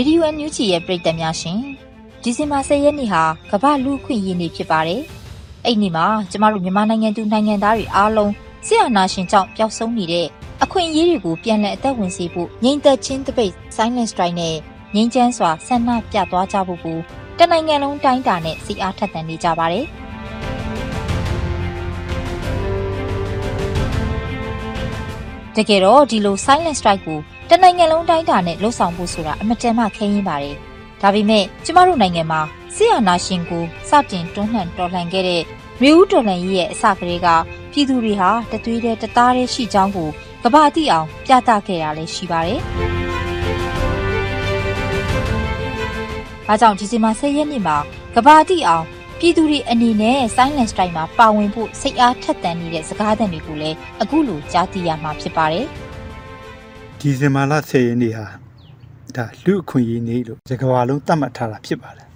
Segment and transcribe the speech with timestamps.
[0.00, 1.58] ရေဒီယိုအန်ယူဂျီရဲ့ပရိသတ်များရှင်
[2.22, 5.02] ဒီဇင်ဘာ10ရက်နေ့ဟာကမ္ဘာလူခွင့်ရေးနေ့ဖြစ်ပါတယ်
[5.64, 8.32] အဲ့ဒီမှာကျမတို့မြန်မာနိုင်ငံသူနိုင်ငံသားတွေအားလုံး
[8.66, 10.26] ဆရာနာရှင်ကြောင့်ပျောက်ဆုံးနေတဲ့
[10.62, 14.56] အခွင့်အရေးတွေကိုပြန်လည်အသက်ဝင်စေဖို့ငြိမ်သက်ခြင်းတပိတ် silent strike နဲ့
[14.94, 16.98] ငြိမ်းချမ်းစွာဆန္ဒပြသွားကြဖို့ကို
[17.38, 19.86] တနိုင်ငံလုံးတိုင်းတာနဲ့စီအားထက်သန်နေကြပါတယ်
[25.56, 27.20] တကယ်တော့ဒီလို silent strike ကို
[27.52, 30.56] တနိုင်ငံလုံးတိုင်းတာနဲ့လှုပ်ဆောင်ဖို့ဆိုတာအမတန်မှခဲယဉ်းပါတယ်။
[31.00, 32.40] ဒါပေမဲ့ကျမတို့နိုင်ငံမှာ
[32.74, 35.42] ဆီယနာရှင်ကိုစတင်တွန်းလှန်တော်လှန်ခဲ့တဲ့
[35.82, 37.28] မျိုးဦးတော်လှန်ရေးရဲ့အစကတည်းက
[37.72, 40.08] ပြည်သူတွေဟာတသွေးတဲ့တသားတဲ့ရှိကြောင်းကို
[40.42, 42.60] ကဘာတိအောင်ပြသခဲ့ရလဲရှိပါတယ်။
[46.46, 47.76] ဒါကြောင့်ဒီဇင်ဘာ10ရက်နေ့မှာ
[48.14, 48.84] ကဘာတိအောင်
[49.18, 55.68] ပြည်သူတွေအနေနဲ့ silent strike မှာပါဝင်ဖို့စိတ်အားထက်သန်နေတဲ့စကားသံတွေကိုလည်းအခုလိုကြားသိရမှာဖြစ်ပါတယ်။
[57.02, 58.26] ဒီဇင်ဘာလ10ရက်နေ့ဟာ
[59.16, 62.06] ဒါလူအခွင့်အရေးနေ့လို့ဇကဘာလုံးသတ်မှတ်ထားတာဖြစ်ပါတယ်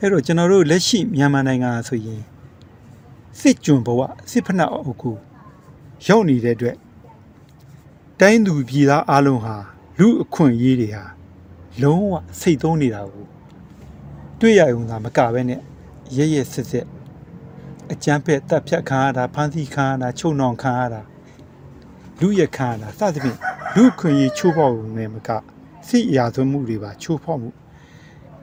[0.00, 2.22] အဲ့တော့ကျွန်တော်တို့လက်ရှိမြန်မာနိုင်ငံဆိုရင်
[3.40, 5.16] စစ်ကြွဘဝစစ်ဖက်နှက်အုပ်ကို
[6.06, 6.76] ရောက်နေတဲ့အတွက်
[8.20, 9.56] တိုင်းသူပြည်သားအလုံးဟာ
[9.98, 11.04] လူအခွင့်အရေးတွေဟာ
[11.82, 13.26] လုံးဝစိတ်သုံးနေတာကို
[14.40, 15.60] တွေ့ရုံသာမကပဲနဲ့
[16.16, 16.86] ရရစစ်စစ်
[17.92, 21.00] အကြမ်းဖက်တပ်ဖြတ်ခံရတာဖမ်းဆီးခံရတာချုပ်နှောင်ခံရတာ
[22.20, 23.38] လူရခံရတာစသဖြင့်
[23.76, 25.28] လူခွင့်ရေးချိုးဖောက်နေမက
[25.88, 27.50] စစ်ရာသွမှုတွေပါချိုးဖောက်မှု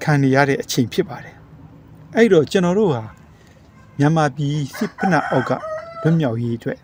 [0.01, 1.35] ခံနေရတဲ့အချိန်ဖြစ်ပါတယ်
[2.15, 3.03] အဲ့တော့ကျွန်တော်တို့ဟာ
[3.97, 5.52] မြန်မာပြည်စစ်ဖက်နှက်အောက်က
[6.02, 6.79] လွတ်မြောက်ရေးအတွက်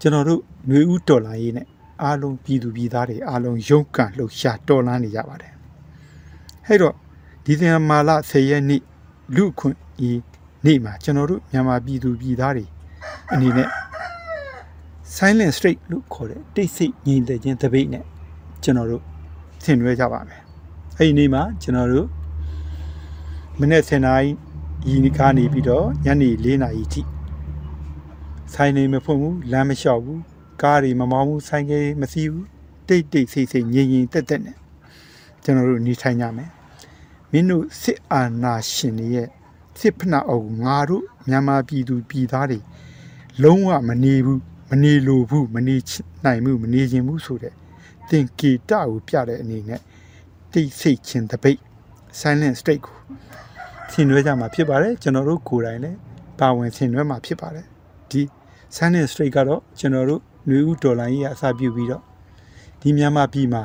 [0.00, 1.66] ကျွန်တော်တို့ຫນွေဦးတော်လာရေးနဲ့
[2.02, 5.52] အားလုံးပြည်သူပြည်သားတွေအားလုံးရုန်းကန်လှုပ်ရှားတော်လှန်နေကြပါတယ်
[6.66, 6.94] အဲ့တော့
[7.44, 8.82] ဒီသင်မာလာ10ရက်နေ့
[9.36, 10.20] လူခွင့်ရေး
[10.64, 12.66] နေ့မှာကျွန်တော်တို့မြန်မာပြည်သူပြည်သားတွေ
[13.32, 13.68] အနေနဲ့
[15.16, 18.04] silent straight လို့ခေါ်တဲ့တိတ်ဆိတ်ငြိမ်သက်ခြင်းတပိတ်နဲ့
[18.62, 19.02] ကျွန်တော်တို့
[19.64, 20.40] ဆင်နွှဲကြပါမယ်။
[20.98, 22.08] အဲဒီနေ့မှာကျွန်တော်တို့
[23.60, 27.02] မနေ့7နာရီဤကနေပြီးတော့ညနေ4နာရီထိ
[28.52, 30.20] ဆိုင်နေမဖွင့်ဘူးလမ်းမလျှောက်ဘူး
[30.62, 32.46] ကားတွေမမောင်းဘူးဆိုင်ကယ်မစီးဘူး
[32.88, 34.56] တိတ်တိတ်ဆိတ်ဆိတ်ငြိမ်ငြိမ်သက်သက်နဲ့
[35.42, 36.50] ကျွန်တော်တို့နေထိုင်ကြမယ်။
[37.30, 39.28] မင်းတို့စစ်အာဏာရှင်တွေရဲ့
[39.78, 42.58] စစ်ဖက်နှက်အုပ်ငါတို့မြန်မာပြည်သူပြည်သားတွေ
[43.42, 44.51] လုံးဝမနေဘူးမ
[44.82, 45.76] နေလိုဘူးမနေ
[46.24, 47.54] နိုင်ဘူးမနေခြင်းဘူးဆိုတဲ့
[48.08, 49.80] သင်္ကေတကိုပြတဲ့အနေနဲ့
[50.52, 51.60] တိတ်ဆိတ်ခြင်းတပိတ်
[52.20, 52.96] silent state ကို
[53.92, 55.98] ဆင်နွှဲကြမှာဖြစ်ပါတယ်ကျွန်တော်တို့ကိုယ်တိုင်လည်း
[56.38, 57.66] ပါဝင်ဆင်နွှဲမှာဖြစ်ပါတယ်
[58.10, 58.22] ဒီ
[58.76, 62.02] silent state ကတော့ကျွန်တော်တို့ຫນွေဦးဒေါ်လာကြီးအစပြုပြီးတော့
[62.80, 63.62] ဒီမြန်မာပြည်မှာ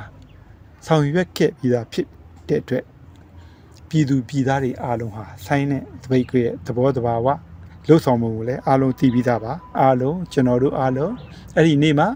[0.85, 2.07] ဆောင်ရွက်ခဲ့ပြီးသားဖြစ်
[2.47, 2.83] တဲ့အတွက်
[3.89, 7.27] ပြည်သူပြည်သားတွေအားလုံးဟာဆိုင်းတဲ့တပိတ်ရဲ့သဘောတဘာဝ
[7.87, 11.13] လှုပ်ဆောင်မှုကိုလည်းအားလုံးသိပြီးသားပါအားလုံးကျွန်တော်တို့အားလုံး
[11.55, 12.07] အဲ့ဒီနေ့မှာ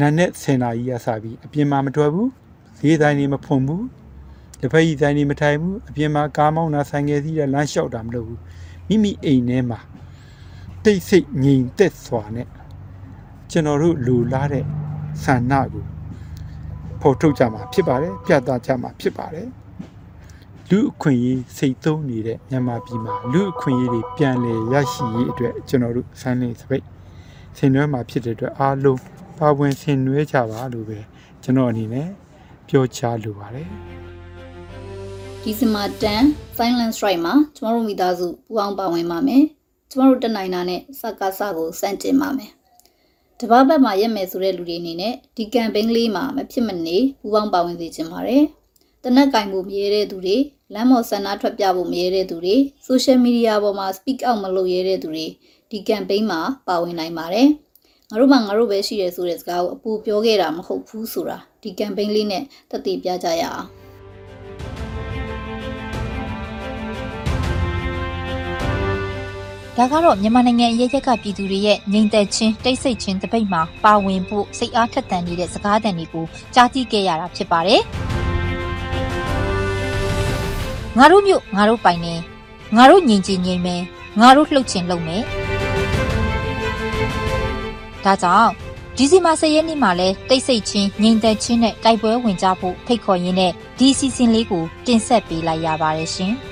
[0.00, 2.28] နာနဲ့စင်နာကြီးရစပြီးအပြင်မှာမထွက်ဘူး
[2.78, 3.84] ဈေးတိုင်းတွေမဖွင့်ဘူး
[4.60, 8.40] တစ်ဖက်ကြီးတိုင်းတွေမထိုင်ဘူးအပြင်မှာကားမောင်းတာဆိုင်ငယ်စီးတာလမ်းလျှောက်တာမလုပ်ဘူး
[8.88, 9.80] မိမိအိမ်ထဲမှာ
[10.84, 12.48] တိတ်ဆိတ်ငြိမ်သက်စွာနဲ့
[13.50, 14.64] ကျွန်တော်တို့လူလားတဲ့
[15.22, 15.84] ဆန္ဒကို
[17.00, 19.48] ဖော်ထုတ်ကြမှာဖြစ်ပါတယ်ပြသကြမှာဖြစ်ပါတယ်
[20.70, 26.84] လူအခွင့်အရေးစိတ်သုံးနေတဲ့မြန်မာပြည်မှာလူအခွင့်အရေးတွေပြန်လည်ရရှိရေးအတွက်ကျွန်တော်တို့ဆိုင်းနေစပိတ်
[27.56, 29.00] ဆင်နွှဲမှာဖြစ်တဲ့အတွက်အားလုံး
[29.38, 30.98] ပါဝင်ဆင်နွှဲကြပါလို့ပဲ
[31.42, 32.08] ကျွန်တော်အနေနဲ့
[32.68, 33.68] ပြောချလိုပါတယ်
[35.42, 39.42] ဒီဇင်ဘာ10 Silent Strike မှာကျမတို့မိသားစုပူအောင်ပါဝင်ပါမယ်။
[39.90, 42.50] ကျမတို့တက်နိုင်တာနဲ့စကားစကိုစန့်ကျင်ပါမယ်။
[43.40, 48.44] တပတ်ဘက်မှာရက်မယ်ဆိုတဲ့လူတွေအနေနဲ့ဒီကမ်ပိန်းလေးမှာမဖြစ်မနေပူအောင်ပါဝင်စေချင်ပါတယ်။
[49.04, 50.36] တနက်ကင်ဖို့မရဲတဲ့သူတွေ
[50.74, 52.56] လမ်းမော်ဆန္ဒထွက်ပြဖို့မရဲတဲ့သူတွေ
[52.88, 55.26] social media ပေါ်မှာ speak out မလုပ်ရဲတဲ့သူတွေ
[55.70, 57.48] ဒီကမ်ပိန်းမှာပါဝင်နိုင်ပါတယ်။
[58.10, 63.66] ငါတို့မှငါတို့ပဲရှိရဲဆိုတဲ့စကားကိုအပူပြောခဲ့တာမဟုတ်ဘူးဆိုတာဒီကမ်ပိန်းလေးနဲ့သက်သေပြကြရအောင်
[69.76, 76.24] ဒါကတော့မြန်မာနိုင်ငံအရေးရက်ကပြည်သူတွေရဲ့ငြိမ်သက်ခြင်းတိတ်ဆိတ်ခြင်းတပိတ်မှာပါဝင်ဖို့စိတ်အားထက်သန်နေတဲ့စကားသံတွေကို
[76.54, 77.82] ကြားသိခဲ့ရတာဖြစ်ပါတယ်။
[80.98, 82.14] ငါတို့မြို့ငါတို့ပိုင်နေ
[82.76, 83.82] ငါတို့ညီချင်ညီမယ်
[84.20, 85.22] ငါတို့လှုပ်ချင်လှုပ်မယ်။
[88.04, 88.50] ဒါကြောင့်
[88.96, 96.34] ဒီစီမာဆယ်ရက်နေ့မှာလဲတိတ်ဆိတ်ခြင်းငြိမ်သက်ခြင်းနဲ့တိုက်ပွဲဝင်ကြဖို့ဖိတ်ခေါ်ရင်းနဲ့ဒီစီစဉ်လေးကိုတင်ဆက်ပေးလိုက်ရပါတယ်ရှင်။